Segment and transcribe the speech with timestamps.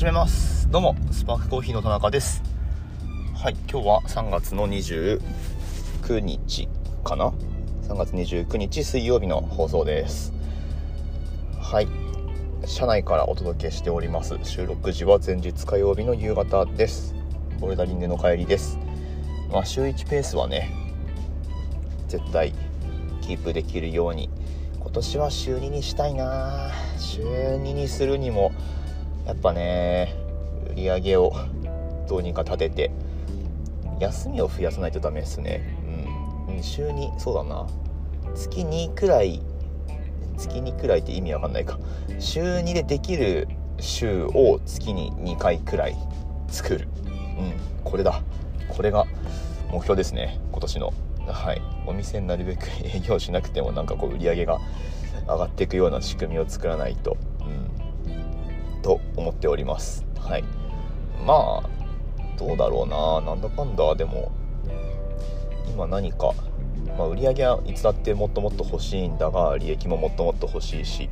[0.00, 0.66] 始めます。
[0.70, 2.42] どうもスパークコーヒーの田中です。
[3.34, 5.20] はい今日は3月の29
[6.20, 6.70] 日
[7.04, 7.34] かな
[7.82, 10.32] ？3月29日水曜日の放送です。
[11.60, 11.88] はい
[12.64, 14.38] 車内からお届けしております。
[14.42, 17.14] 収録時は前日火曜日の夕方です。
[17.60, 18.78] ボルダリングの帰りです。
[19.52, 20.70] まあ週1ペースはね
[22.08, 22.54] 絶対
[23.20, 24.30] キープできるように
[24.80, 26.70] 今年は週2にしたいな。
[26.98, 28.50] 週2にするにも
[29.26, 30.14] やっぱね
[30.70, 31.32] 売り上げを
[32.08, 32.90] どうにか立てて
[34.00, 35.62] 休みを増やさないとダメですね。
[36.48, 36.62] うん。
[36.62, 37.66] 週2そうだな。
[38.34, 39.42] 月2くらい
[40.36, 41.78] 月2くらいって意味わかんないか。
[42.18, 43.46] 週2でできる
[43.78, 45.96] 週を月に2回くらい
[46.48, 46.88] 作る。
[47.06, 47.84] うん。
[47.84, 48.22] これだ。
[48.68, 49.06] これが
[49.70, 50.40] 目標ですね。
[50.50, 50.92] 今年の。
[51.28, 51.62] はい。
[51.86, 54.58] お店になるべく営業しなくてもなんかこう売り上げが
[55.26, 57.16] 上がっていくような仕組みを作らないと、
[58.82, 60.04] と思っております。
[60.18, 60.44] はい。
[61.26, 61.68] まあ
[62.38, 63.20] どうだろうな。
[63.20, 63.94] なんだかんだ。
[63.94, 64.32] でも
[65.68, 66.32] 今何か、
[66.98, 71.08] まあ、売り上げはいつだってもっともっと欲しいんだが利益ももっともっと欲しいし。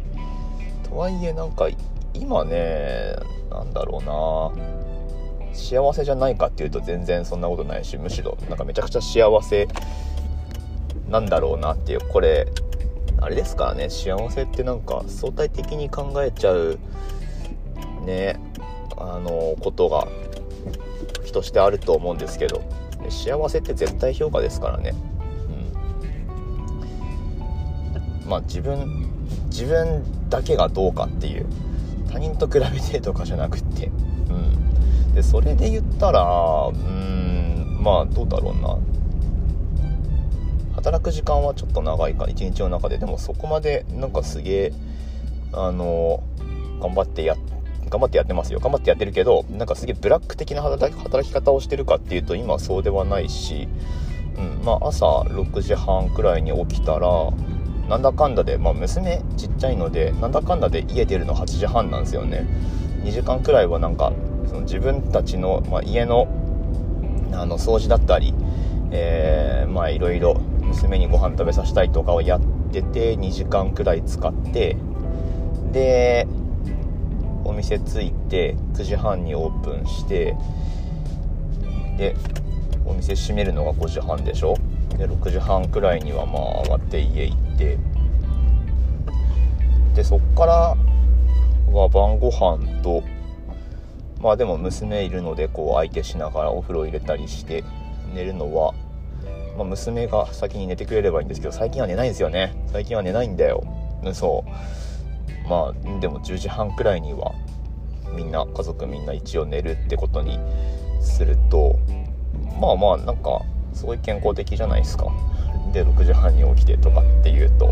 [0.88, 1.68] とはいえなんか
[2.14, 3.14] 今ね
[3.50, 4.04] なんだろう
[4.62, 4.78] な。
[5.54, 9.66] 幸せじゃないかっていうと全然そんなことないしむしろなんかめちゃくちゃ幸せ
[11.08, 12.46] なんだろうなっていうこれ
[13.20, 13.90] あれですからね。
[13.90, 16.78] 幸せってなんか相対的に考えちゃう
[18.04, 18.40] ね
[18.96, 20.08] あのことが
[21.24, 22.62] 人してあると思うんですけど
[23.10, 24.94] 幸せって絶対評価ですからね。
[28.24, 28.28] うん。
[28.28, 29.08] まあ自分
[29.46, 31.46] 自分だけがどうかっていう
[32.10, 33.86] 他人と比べてとかじゃなくって。
[33.86, 35.14] うん。
[35.14, 36.22] でそれで言ったら
[36.68, 38.78] うんまあどうだろうな。
[40.74, 42.98] 働く時間はちょっと長いか一日の中で。
[42.98, 44.72] でもそこまでなんかすげえ
[45.52, 46.22] あの
[46.80, 47.57] 頑張ってやって
[47.88, 48.60] 頑張ってやってますよ。
[48.60, 50.92] 頑張ってやってるけどなんかすげえブラック的な働
[51.26, 53.68] き方をしてるかっていうと今はそうではないし、
[54.36, 57.08] うんまあ、朝6時半くらいに起きたら
[57.88, 62.46] なんだかんだで、まあ、娘ちっちゃいのでなんだかんだで家出るの8時半なんですよね。
[63.02, 64.12] 2時間くらいはなんか
[64.46, 66.28] その自分たちの、まあ、家の
[67.32, 68.34] あの掃除だったり、
[68.90, 72.40] え、まあいろいろ娘にご飯食べさせたいとかをやっ
[72.72, 74.76] てて2時間くらい使って
[75.72, 76.26] で
[77.48, 80.36] お店着いて9時半にオープンして
[81.96, 82.14] で
[82.84, 84.54] お店閉めるのが5時半でしょ？
[84.96, 87.78] で6時半くらいにはまあ上がって家行って。
[89.94, 90.76] でそっから
[91.72, 93.02] は晩ご飯と
[94.20, 97.64] まあでも娘いるのでこう相手しながらお風呂入れたりして
[98.14, 98.74] 寝るのは
[99.56, 102.54] まあ、娘が先に寝てくれればいいんですけど最近は寝ないんですよね。
[102.70, 103.64] 最近は寝ないんだよ。
[104.12, 104.50] そう。
[105.48, 107.34] まあでも10時半くらいには
[108.14, 110.38] みんな家族みんな一応寝るってことに
[111.00, 111.78] すると
[112.60, 113.42] まあまあなんか
[113.72, 115.06] すごい健康的じゃないですか。
[115.72, 117.70] で6時半に起きてとかっていうとう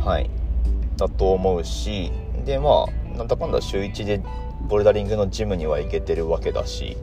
[0.00, 0.04] ん。
[0.04, 0.30] はい。
[0.96, 2.12] だと思うし
[2.44, 4.20] でまあなんだかんだ週1で
[4.68, 6.96] ボルダリングのジムには行けてるわけだし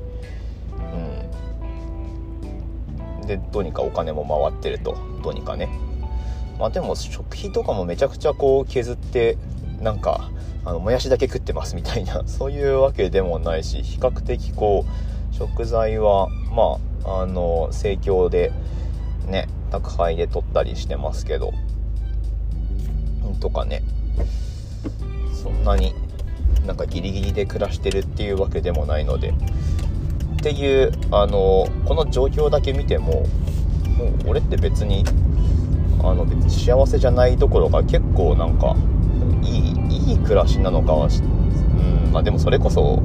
[3.22, 3.28] うん。
[3.28, 4.97] でどうにかお金も回ってると。
[5.24, 5.69] どうにかね。
[6.61, 9.35] まあでも食費とかもめちゃくちゃこう削って
[9.81, 10.29] なんか
[10.63, 18.51] あのもやしだけ食ってますみたいな そういうわけでもないし比較的こう食材はまああの盛況で
[19.25, 21.51] ね宅配で取ったりしてますけど
[23.39, 23.81] とかね。
[25.33, 25.95] そんなに
[26.67, 29.29] なんかギリギリで暮らしてるっていうわけでもないので。
[29.29, 29.33] っ
[30.44, 33.27] ていうあのこの状況だけ見ても
[33.97, 35.03] もう俺って別に
[36.03, 38.75] あの別に幸せじゃないどころか結構なんか
[39.44, 42.97] いいいい暮らしなのかはうんまあでもそれこそ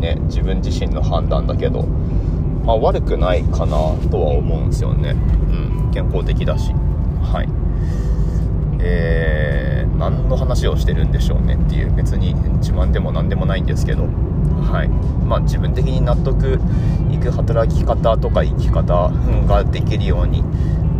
[0.00, 1.82] ね自分自身の判断だけど
[2.64, 3.76] まあ悪くないかな
[4.10, 5.10] とは思うんですよね。
[5.10, 6.72] うん健康的だし。
[7.22, 7.48] はい。
[8.80, 11.94] えー、何の話をしてるんでしょうねっていう。
[11.94, 14.02] 別に自慢でも何でもないんですけど。
[14.02, 14.88] はい。
[15.24, 16.60] まあ、自分的に納得
[17.10, 19.10] いく働き方とか生き方
[19.48, 20.44] ができるように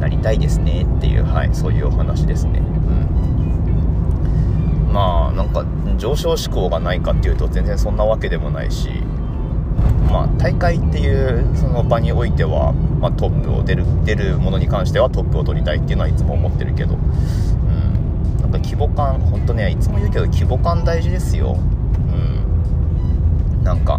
[0.01, 2.61] なりたいですねっていう、はい、そういうお話ですね。
[2.61, 2.63] う
[4.91, 5.65] ん、まあなんか
[5.97, 8.91] 上昇志向がないかっていうと全然そんなわけでもないし、
[10.11, 21.59] まあ、大会っていうその場においては、まあ、トップを出る出るものに関してはトップを取りたいっていうのはいつも思ってるけど、うん、なんか規模感本当ねいつも言うけど規模感大事ですよ。
[21.59, 21.61] う
[23.61, 23.99] んなんか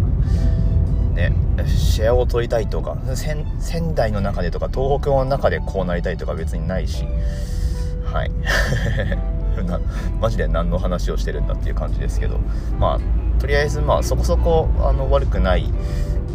[1.14, 1.32] ね
[1.66, 7.04] シェアを取りたいとか仙台の中でとか東北の中でこうなりたいとか別にないし。
[8.04, 8.30] はい。
[9.66, 9.80] な
[10.20, 12.38] マジで何の話をしてるんだっていう感じですけど。
[12.78, 15.72] まあとりあえずまあそこそこあの悪くない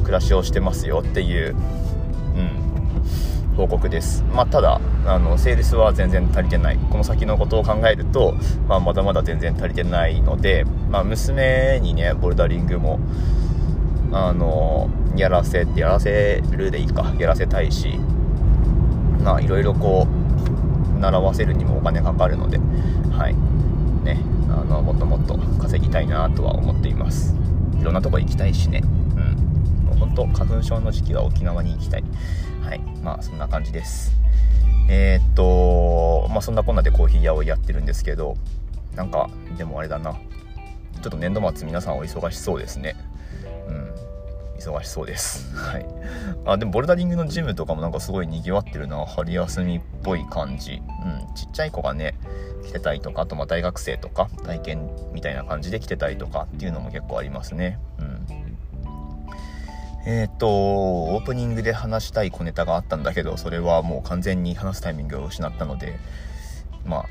[0.03, 6.77] 暮らしをしてますよっていう、うん、報告です、まあ、ただあのセールスは全然足りてない。
[6.89, 8.35] この先のことを考えると、
[8.67, 12.99] まあ、まだまだ全然足りてないので、まあ、娘にねボルダリングも
[14.13, 17.13] あのやらせってやらせるでいいか。
[17.17, 17.97] やらせたいし
[19.23, 22.59] まあいろいろこう習わせるにもお金かかるので
[23.11, 23.35] はい。
[24.05, 24.19] ね。
[24.49, 27.35] あのもっともっと稼ぎたいなとは思っています。
[27.79, 28.81] いろんなとこ行きたいしね。
[28.83, 29.85] うん。
[29.85, 32.03] もう本当花粉症の時期は沖縄に行きたい。
[32.61, 32.79] はい。
[33.01, 34.15] まあそんな感じです。
[34.89, 38.35] えー、っとまあそんなこんなでコーヒー屋をやってるんですけど
[38.95, 40.13] なんかでもあれだな。
[40.13, 42.95] ちょっと年度末皆さんお忙しそうですね。
[44.69, 45.55] 忙しそうです。
[45.55, 45.85] はい。
[46.45, 49.05] あ、でもボルダリングのジムとかもなんかすごい賑わってるな。
[49.05, 50.81] 春休みっぽい感じ。
[51.05, 51.33] うん。
[51.35, 52.15] ちっちゃい子がね、
[52.65, 57.79] 来てたりとか、あとまあ大学生とか、体験みたいな感じで来てたりとかっていうのも結構ありますね。
[57.99, 58.23] うん。
[60.05, 65.97] えっ、と、オープニングで話したい小ネタがあったんだけど、それはもう完全に話すタイミングを失ったので、
[66.85, 67.05] まあ、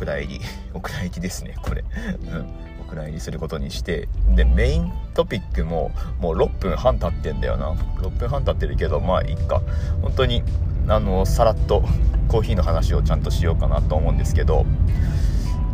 [0.00, 0.40] 蔵入り、
[0.72, 1.84] お蔵入りですね、これ。
[2.32, 2.70] うん。
[2.90, 4.08] くらいにすることにして。
[4.34, 7.70] でメイントピックももう6分半経ってんだよな。
[8.02, 9.62] 6分半経ってるけどまあいいか。
[10.02, 10.42] 本当に
[10.88, 11.84] あのさらっと
[12.26, 14.66] コーヒーの話をちゃんとしようかなと思うんですけど。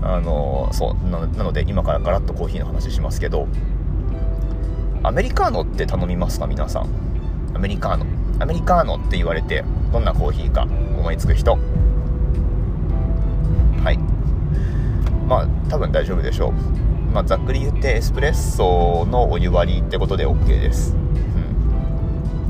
[0.02, 3.48] あのそうなので今からガラッとコーヒーの話しますけど。
[5.02, 6.88] アメリカーノって頼みますか皆さん？
[7.54, 8.04] アメリカーノ。
[8.40, 10.64] アメリカーノって言われてどんなコーヒーか
[10.98, 11.58] 思いつく人？
[15.68, 16.86] 多分大丈夫でしょう。
[17.16, 20.96] まあ、ざっくり言ってエスプレッソのお湯割りってことで OK です、う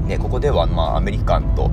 [0.03, 1.71] ん、でここではまあアメリカンと、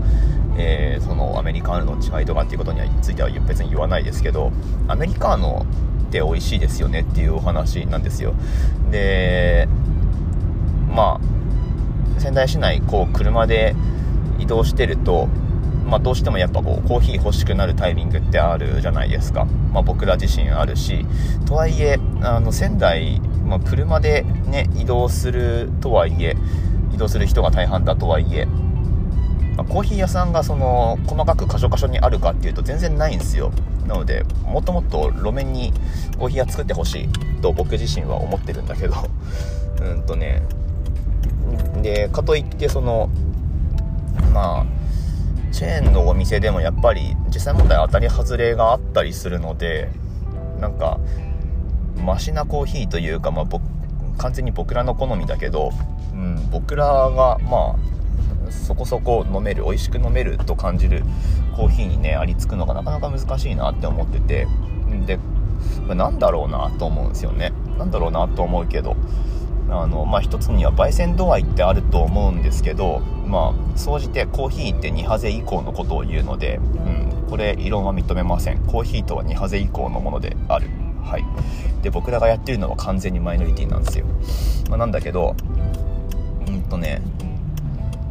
[0.58, 4.52] えー、そのアメリカーノの違いとかっていうことについては別に言わないですけど
[4.88, 5.66] アメリカーノ
[6.08, 8.36] って美味しいですよねっていうお話なんですよ。
[8.92, 9.68] で
[10.92, 13.76] まあ仙台市内こう車で
[14.38, 15.30] 移動してると
[15.94, 21.06] まあ、どうしてもやっぱこうコーヒー欲しくなるタイミングってあるじゃないですか、まあ、僕ら自身あるし。
[21.46, 26.36] とはいえあの仙台、まあ、車で、ね、移動するとはいえ
[26.92, 28.48] 移動する人が大半だとはいえ、
[29.56, 33.52] まあ、コーヒー屋さんがその細かく箇所箇所にあるかっていうと全然ないんですよ。
[33.86, 35.74] なのでもっともっと路面に
[36.18, 37.10] コーヒー屋作ってほしい
[37.40, 38.96] と僕自身は思ってるんだけど。
[39.80, 40.42] うんとね。
[41.84, 43.12] でかといってその
[44.34, 44.84] まあ
[45.54, 49.90] チェーンのお店でもやっぱり実際問題当たり外れがあったりするので
[50.60, 51.00] なんか
[52.04, 53.46] マシなコーヒーというか、まあ、
[54.18, 55.72] 完全に僕らの好みだけど、
[56.12, 61.04] うん、僕らがまあそこそこ飲める美味しく飲めると感じる
[61.56, 64.48] コーヒーにねありつくのがなかなか難しいなって思ってて。
[65.06, 65.18] で
[65.88, 67.52] まなんだろうなと思うんですよね。
[67.78, 68.96] なんだろうなと思うけど。
[69.74, 78.60] あのまあ一つには焙煎度合いってあると思うんですけどまあ総じてコーヒーって2ハゼ以降のことを言うので、うん、これ異論は認めません。
[78.66, 80.68] コーヒーとは2ハゼ以降のものである。
[81.04, 81.26] はい。
[81.84, 84.06] で僕らがやってるのは完全にマイノリティなんですよ、
[84.70, 85.36] まあ、なんだけど
[86.48, 87.02] うんとね、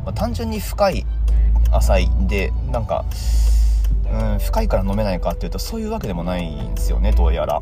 [0.04, 1.06] まあ、単純に深い
[1.72, 3.06] 浅いでなんか
[4.12, 7.60] うん深いから飲めないかっていうとそういうわけでもないんですよねどうやら。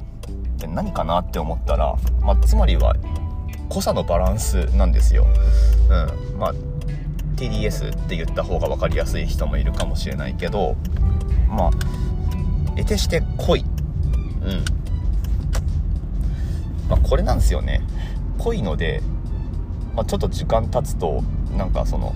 [0.68, 2.94] 何かなって思ったら、まあ、つまりは
[3.70, 5.26] 濃さのバランスなんですよ。
[5.88, 6.38] うん。
[6.38, 6.54] まあ、
[7.36, 10.76] TDS って言った方が分かりやすい人もいるかもしれないけど、
[11.48, 11.70] まあ、
[12.76, 13.60] 得てして濃い。
[13.60, 14.64] うん。
[16.88, 17.80] まあ、これなんですよね。
[18.38, 19.02] 濃いので、
[19.94, 21.22] まあ、ちょっと時間経つと、
[21.56, 22.12] なんかその、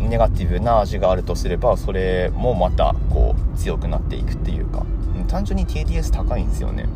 [0.00, 4.84] ネガティブな味があるとすれば、それもまた、こう、強くなっていくっていうか、
[5.28, 6.86] 単純に TDS 高いんですよね。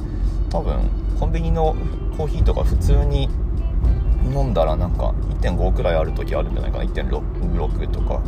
[0.51, 1.77] 多分、コンビニの
[2.17, 3.29] コーヒーとか普通に
[4.25, 6.85] 飲んだらなんか1.5くらいある時あるんじゃないかな。
[6.85, 8.21] 1.6とか。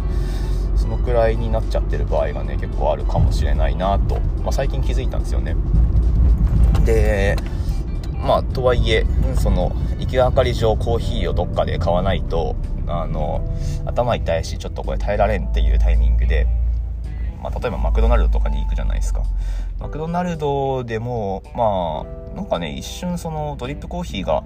[0.82, 5.54] そのくらいになっちゃってる場合がね結構あるかもしれないなと、まあ、最近気づいたんですよね。
[6.84, 7.36] で
[8.14, 9.06] まあとはいえ
[9.38, 12.56] その行きがかり上コーヒーをどっかで買わないと
[12.88, 13.48] あの
[13.84, 16.48] 頭痛いしちょっとこれ耐えられんっていうタイミングで、
[17.40, 19.22] まあ、例えばマクドナルドとかに行くじゃないですか。
[19.78, 24.42] マクドナルドでもまあなんかね一瞬そのドリップコーヒーが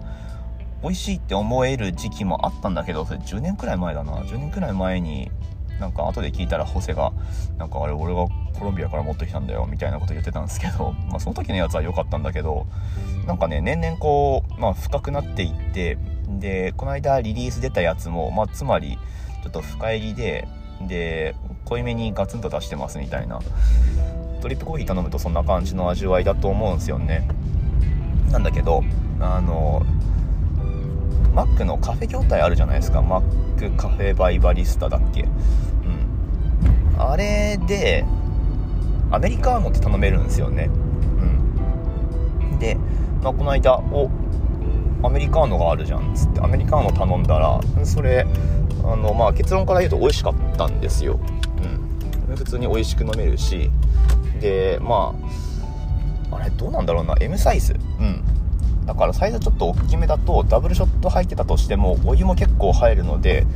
[0.87, 4.19] 美味しいって思える時期もあったんだけどそれ10年くらい前だな。
[4.21, 5.33] 10年くらい前に
[5.81, 7.13] なんか後で聞いたらホセが
[7.59, 12.69] なんかあれ俺がコロンビアから持ってきたんだよみたいなこと言ってたんですけど、 まあ、その時のやつは良かったんだけど
[13.27, 18.97] なんかね年々こう、まあ、深くなっていってでこの間リリース出たやつも、まあ、つまり
[19.43, 20.47] ちょっと深入りで
[20.87, 23.41] で濃いめにガツンと出してますみたいな。
[24.41, 27.27] ドリップコーヒー頼むとそんな感じの味わいだと思うんですよね。
[28.31, 28.85] なんだけど
[29.19, 29.85] あの
[31.37, 33.03] マックのカフェ業態あるじゃないですか。
[33.03, 35.25] マックカフェバイバリスタだっけ？
[35.25, 35.31] うん。
[36.99, 38.07] あれで
[39.11, 40.71] アメリカーノって頼めるんですよね。
[42.41, 42.59] うん。
[42.59, 42.79] で、
[43.23, 44.11] まあ、この間お
[45.03, 48.27] アメリカーノがあるじゃんっつってアメリカーノ頼んだらそれ
[48.83, 51.21] あの、まあ、結論から言うと美味しかったんですよ、
[52.29, 53.71] うん、普通に美味しく飲めるし。
[54.41, 55.15] でま
[56.31, 57.15] ああれどうなんだろうな。
[57.21, 57.75] M サイズ。
[58.01, 58.25] うん。
[58.87, 63.47] だからサイズちょっと大きめだとダブルショット入ってたとしてもお湯も結構入るので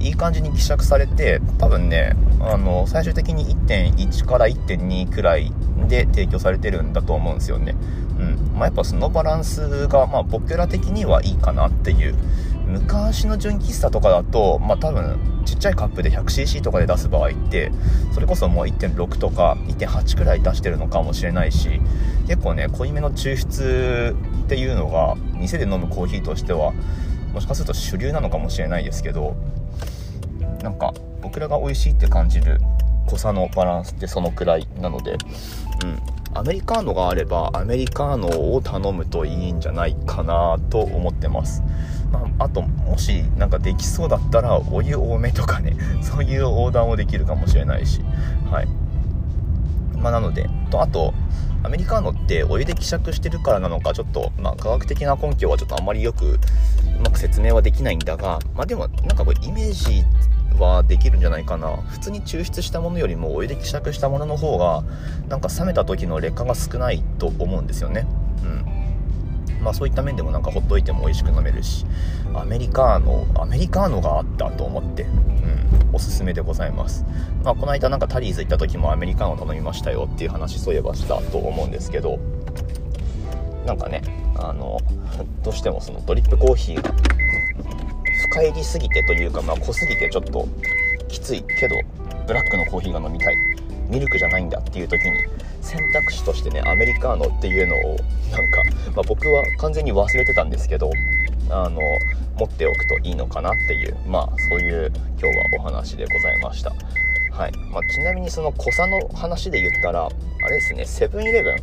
[0.00, 5.52] いい感じに希釈されて多分ねあの最終的に1.1から1.2くらい
[5.88, 7.74] で提供されてるんだと思うんですよね。
[8.18, 8.58] うん。
[8.58, 12.14] まあ、やっぱそのバランスが、まあ、僕ら的にはいいかなっていう。
[12.66, 17.70] 昔の純喫茶とかだと、まあ、多分ちっちゃいカップで 100cc とかで出す場合って
[18.12, 21.80] それこそもう1.6とか1.8くらい出してるのかもしれないし
[22.26, 26.72] 結構ね濃いめの抽出っていうのが店で飲むコーヒーとしては
[27.32, 29.36] もしかすると主流なのかもしれないですけど
[30.62, 32.60] なんか僕らが美味しいって感じる
[33.06, 36.14] 濃さのバランスってそのくらいなのでうん。
[36.36, 41.62] アメリカーノがあればアメリカーノを頼むといいんじゃないかなと思ってます、
[42.10, 48.00] まあ、あともしなんかできそうだったらお湯多めとかね そういうオーダーもできるかもしれないし
[48.50, 48.68] はい。
[50.04, 51.14] まあ、なのでとあと
[51.62, 56.38] アメリカーノってお湯で希釈してるからなのかちょっと、まあ、科学的な根拠はちょっとあんまりよくう
[57.02, 60.04] まく説明はできないんだが、まあ、でもなんかこれイメージ
[60.60, 61.74] はできるんじゃないかな。
[61.88, 64.84] 普通に抽出したものよりもお湯で希釈したものの方が
[65.28, 68.06] なんか冷めた時の劣化が少ないと思うんですよね。
[68.42, 69.64] うん。
[69.64, 71.86] まあそういった面でもなんかほっといても美味しく飲めるし
[72.34, 75.06] アメリカーノアメリカーノがあったと思って。
[75.94, 77.04] おすすめでございます。
[77.44, 82.18] まあこの間なんかタリーズ行った時もアメリカーノ頼みましたよっていう話そういえばしたと思うんですけど
[83.64, 84.02] なんかね
[84.36, 84.80] あの
[85.44, 86.90] どうしてもそのドリップコーヒーが
[88.30, 90.48] 深入りすぎてというか、まあ、濃すぎてちょっと
[91.08, 91.76] きついけど
[92.26, 93.36] ブラックのコーヒーが飲みたい。
[93.88, 95.24] ミルクじゃないんだっていう時に
[95.60, 97.96] 選択肢としてねアメリカーノっていうのを
[98.30, 98.62] なんか、
[98.94, 100.90] まあ、僕は完全に忘れてたんですけど
[101.50, 101.80] あの
[102.38, 106.72] 持っておくといいのかなっていうまあそういう今日はお話でございました。
[107.30, 111.56] はい、まあ、ちなみにその濃さの話で言ったらあれですねセブンイレブン？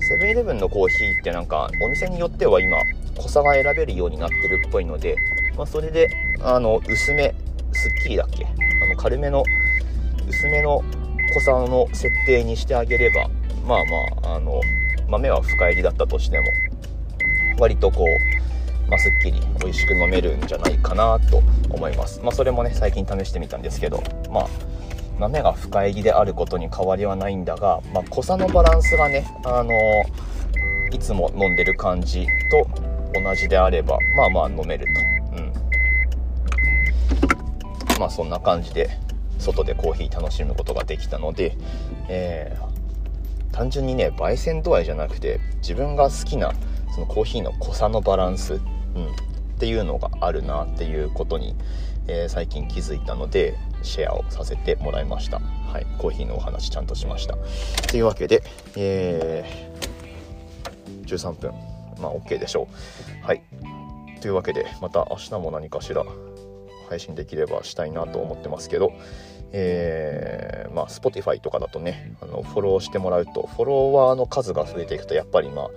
[0.00, 2.78] セブンイレブンのコーヒーってなんかお店によっては今
[3.16, 5.16] 濃さが選べるようになってるっぽいので
[5.56, 6.10] まあ、それで
[6.42, 7.34] あの薄め
[7.72, 8.44] すっきりだっけ？
[8.44, 9.44] あの軽めの
[10.28, 10.82] 薄めの
[11.32, 13.28] 濃さの設定にしてあげれば
[13.66, 13.84] まあ
[14.22, 14.60] まああの
[15.08, 16.46] 豆は深入りだったとしても
[17.58, 18.06] 割とこう、
[18.88, 22.20] まあ、すっきり美味しく飲めるんじゃないかなと思います。
[22.22, 24.48] まあそれもね最近試してみたんですけどまあ
[25.18, 29.72] 豆が深入りであることに変わりはないんだが、まあ、濃さのバランスがねあの
[30.92, 32.66] いつも飲んでる感じと
[33.20, 35.14] 同じであればまあまあ飲めると。
[37.98, 38.90] まあそんな感じで
[39.38, 41.56] 外でコーヒー楽しむことができたので、
[42.08, 46.52] えー、単純にね焙煎度合いじゃなくて自分が好きな
[46.92, 48.60] そのコーヒーの濃さのバランス、
[48.94, 49.08] うん、っ
[49.58, 51.54] ていうのがあるなっていうことに、
[52.06, 55.38] えー、最近気づいたのでシェアをさせてもらいました。
[55.38, 55.86] はい。
[55.98, 57.36] コーヒーのお話ちゃんとしました。
[57.88, 58.42] というわけで、
[58.76, 61.52] えー、13分。
[62.00, 62.68] まあ OK でしょ
[63.22, 63.26] う。
[63.26, 63.42] はい。
[64.20, 66.04] というわけでまた明日も何かしら
[66.88, 68.92] 配信できればしたいなと思ってますけど、
[69.56, 75.70] えー、まあ Spotify とかだとねあのフォローしてもらうとフォロワーの数が増えていくとやっぱりまあ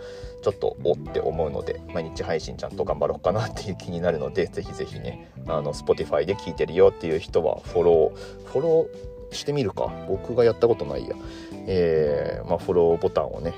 [0.43, 9.91] ちょっとおって思うので毎日配信ちゃんと頑張ろうかなっていう気になるのでぜひぜひねあの Spotify で聞いてるよっていう人はフォローフォローしてみるか。
[10.07, 11.15] 僕がやったことないや。
[11.67, 13.53] えー、まあ、フォローボタンをね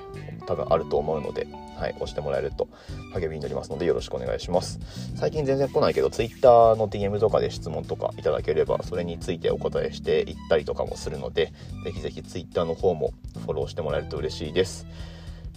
[0.50, 1.48] 多分あると思うので
[1.80, 2.68] はい、押してもらえると
[3.14, 4.80] 励みになりますのでよろしくお願いします。
[5.16, 11.54] 最近全然来ないけど、Twitter の DM とかで質問とかいただければ、それについてお答えしていったりとかもするので、
[11.86, 13.14] ぜひぜひ Twitter の方も
[13.46, 14.86] フォローしてもらえると嬉しいです。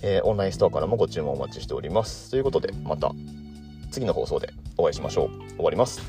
[0.02, 2.30] えー、オンラインストアからもご注文お待ちしております。
[2.30, 3.12] ということで、また
[3.90, 5.28] 次の放送でお会いしましょう。
[5.56, 6.00] 終わります。